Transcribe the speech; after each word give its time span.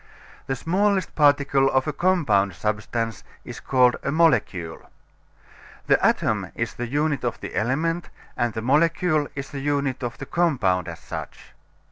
The 0.47 0.55
smallest 0.55 1.13
particle 1.13 1.69
of 1.69 1.85
a 1.87 1.93
compound 1.93 2.55
substance 2.55 3.23
is 3.45 3.59
called 3.59 3.97
a 4.01 4.11
molecule. 4.11 4.89
The 5.85 6.03
atom 6.03 6.51
is 6.55 6.73
the 6.73 6.87
unit 6.87 7.23
of 7.23 7.39
the 7.39 7.53
element, 7.55 8.09
and 8.35 8.51
the 8.53 8.63
molecule 8.63 9.27
is 9.35 9.51
the 9.51 9.59
unit 9.59 10.01
of 10.01 10.17
the 10.17 10.25
compound 10.25 10.87
as 10.87 10.97
such. 11.01 11.53